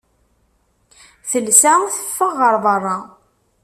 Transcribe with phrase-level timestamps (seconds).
[1.31, 2.97] Telsa, teffeɣ ɣer berra.